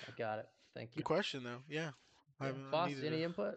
[0.09, 0.47] I got it.
[0.75, 1.01] Thank you.
[1.03, 1.63] Good question though.
[1.69, 1.91] Yeah.
[2.41, 2.51] Yeah.
[2.71, 3.55] Boss, any to- input?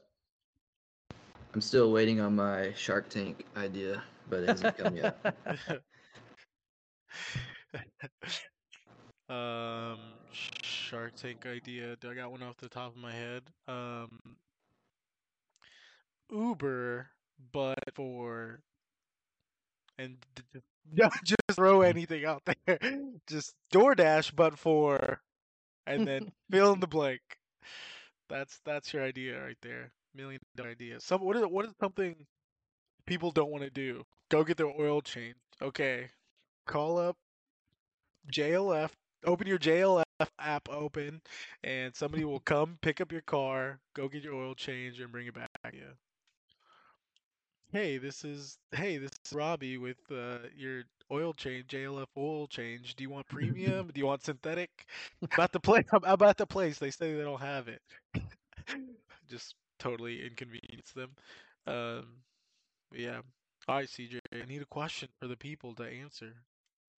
[1.56, 5.18] I'm still waiting on my Shark Tank idea, but it hasn't come yet.
[9.30, 9.98] um,
[10.34, 11.96] Shark Tank idea.
[12.06, 13.44] I got one off the top of my head.
[13.70, 14.20] Um,
[16.30, 17.08] Uber,
[17.54, 18.60] but for
[19.98, 20.60] and d- d-
[20.96, 22.80] don't just throw anything out there.
[23.28, 25.22] Just DoorDash, but for
[25.88, 27.22] and then fill in the blank.
[28.28, 29.94] That's that's your idea right there.
[30.16, 31.00] Million dollar idea.
[31.00, 32.16] Some what is what is something
[33.08, 34.06] people don't want to do?
[34.30, 35.40] Go get their oil changed.
[35.62, 36.10] Okay.
[36.68, 37.18] Call up
[38.32, 38.92] JLF.
[39.26, 40.04] Open your JLF
[40.40, 41.22] app open,
[41.64, 45.28] and somebody will come pick up your car, go get your oil change, and bring
[45.28, 45.98] it back to you.
[47.72, 52.96] Hey, this is hey, this is Robbie with uh, your oil change, JLF oil change.
[52.96, 53.92] Do you want premium?
[53.94, 54.88] Do you want synthetic?
[55.22, 56.80] About the place, about the place.
[56.80, 57.82] They say they don't have it.
[59.30, 61.12] Just totally inconvenience them.
[61.68, 62.06] Um,
[62.92, 63.22] but yeah.
[63.68, 64.20] All right, CJ.
[64.34, 66.34] I need a question for the people to answer.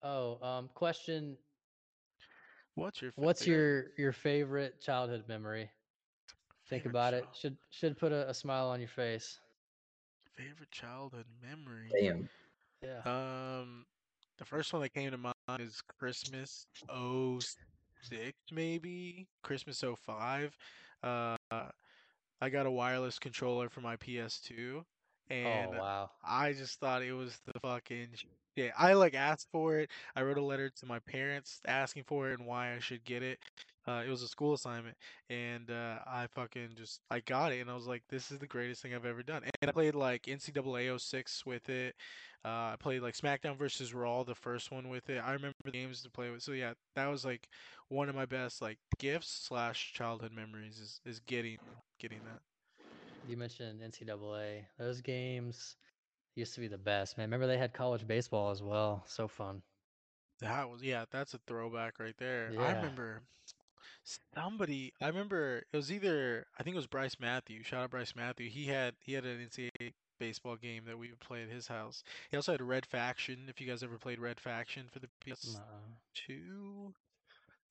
[0.04, 1.38] Oh, um, question.
[2.76, 5.70] What's your What's your your favorite childhood memory?
[6.70, 7.26] Think favorite about it.
[7.34, 9.40] Should should put a, a smile on your face.
[10.36, 11.90] favorite childhood memory?
[12.00, 12.30] Damn.
[12.84, 13.02] Yeah.
[13.06, 13.86] Um,
[14.38, 20.56] the first one that came to mind is Christmas 06, maybe Christmas 05.
[21.04, 21.36] Uh,
[22.42, 24.84] I got a wireless controller for my PS2,
[25.30, 26.12] and oh wow.
[26.24, 28.10] I just thought it was the fucking
[28.56, 28.70] yeah.
[28.78, 29.90] I like asked for it.
[30.16, 33.24] I wrote a letter to my parents asking for it and why I should get
[33.24, 33.40] it.
[33.88, 34.98] Uh, it was a school assignment,
[35.30, 38.48] and uh, I fucking just I got it, and I was like, this is the
[38.48, 39.44] greatest thing I've ever done.
[39.62, 41.96] And I played like NCAA 06 with it.
[42.44, 45.20] Uh, I played like SmackDown versus Raw, the first one with it.
[45.20, 46.42] I remember the games to play with.
[46.42, 47.48] So yeah, that was like
[47.88, 51.58] one of my best like gifts slash childhood memories is is getting
[52.00, 52.42] getting that.
[53.30, 54.66] You mentioned NCAA.
[54.78, 55.76] Those games
[56.36, 57.26] used to be the best, man.
[57.26, 59.04] Remember they had college baseball as well.
[59.08, 59.62] So fun.
[60.40, 62.52] That was yeah, that's a throwback right there.
[62.60, 63.22] I remember
[64.36, 67.64] somebody I remember it was either I think it was Bryce Matthew.
[67.64, 68.50] Shout out Bryce Matthew.
[68.50, 72.04] He had he had an NCAA baseball game that we would play at his house.
[72.30, 76.94] He also had Red Faction, if you guys ever played Red Faction for the PS2.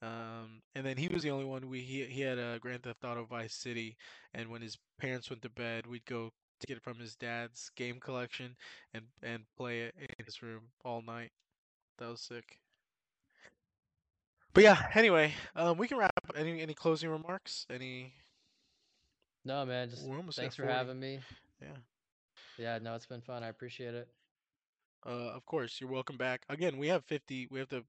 [0.03, 3.05] Um and then he was the only one we he he had a Grand Theft
[3.05, 3.97] Auto Vice City
[4.35, 7.71] and when his parents went to bed, we'd go to get it from his dad's
[7.77, 8.57] game collection
[8.95, 11.31] and and play it in his room all night.
[11.99, 12.61] That was sick.
[14.53, 16.13] But yeah, anyway, um, we can wrap.
[16.17, 16.35] up.
[16.35, 17.67] Any any closing remarks?
[17.69, 18.15] Any?
[19.45, 19.91] no, man.
[19.91, 20.75] Just thanks for 40.
[20.75, 21.21] having me.
[21.61, 21.77] Yeah.
[22.59, 23.43] Yeah, no, it's been fun.
[23.43, 24.09] I appreciate it.
[25.05, 26.43] Uh, of course, you're welcome back.
[26.49, 27.49] Again, we have 50.
[27.51, 27.85] We have to.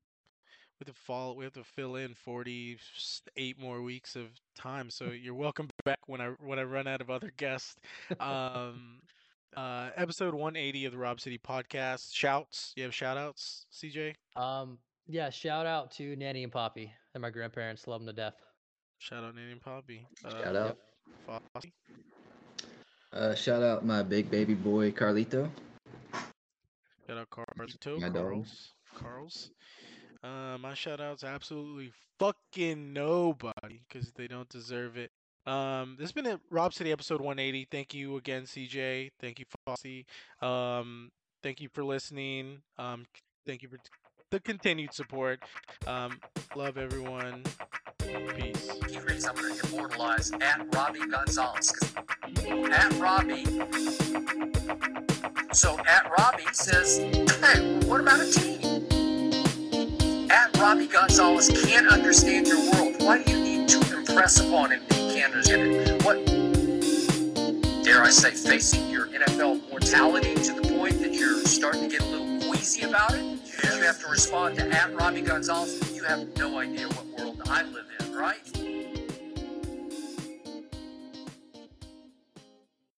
[0.79, 1.35] We have to fall.
[1.35, 4.91] We have to fill in 48 more weeks of time.
[4.91, 7.75] So you're welcome back when I when I run out of other guests.
[8.19, 8.99] Um,
[9.55, 12.13] uh, episode 180 of the Rob City podcast.
[12.13, 12.73] Shouts.
[12.75, 14.13] You have shout outs, CJ.
[14.35, 17.87] Um, yeah, shout out to Nanny and Poppy and my grandparents.
[17.87, 18.35] Love them to death.
[18.99, 20.05] Shout out Nanny and Poppy.
[20.23, 20.77] Uh, Shout out.
[21.27, 21.71] Fossey.
[23.13, 25.49] Uh, shout out my big baby boy Carlito.
[27.07, 28.13] Shout out Carlito, My dog.
[28.13, 29.49] Carls, Carls.
[30.23, 35.11] Uh, my shout outs absolutely fucking nobody because they don't deserve it.
[35.45, 37.67] Um, this has been a Rob City episode 180.
[37.71, 39.11] Thank you again, CJ.
[39.21, 40.05] Thank you, Fossey.
[40.45, 41.11] Um,
[41.41, 42.61] thank you for listening.
[42.77, 43.05] Um,
[43.45, 43.77] thank you for
[44.29, 45.39] the continued support.
[45.85, 46.19] Um,
[46.55, 47.43] love everyone.
[47.99, 48.69] Peace.
[49.25, 51.73] I'm going to immortalize at Robbie Gonzalez.
[52.71, 53.45] At Robbie.
[55.53, 58.66] So at Robbie says, hey, what about a team?
[60.29, 62.95] At Robbie Gonzalez can't understand your world.
[62.99, 66.03] Why do you need to impress upon him that he can't understand it?
[66.03, 66.25] What,
[67.83, 72.01] dare I say, facing your NFL mortality to the point that you're starting to get
[72.01, 73.23] a little queasy about it?
[73.63, 75.95] You have to respond to at Robbie Gonzalez.
[75.95, 77.87] You have no idea what world I live